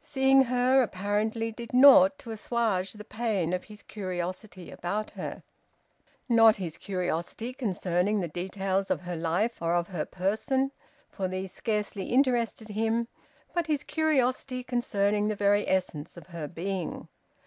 [0.00, 5.42] Seeing her apparently did naught to assuage the pain of his curiosity about her
[6.26, 10.72] not his curiosity concerning the details of her life and of her person,
[11.10, 13.08] for these scarcely interested him,
[13.52, 17.06] but his curiosity concerning the very essence of her being.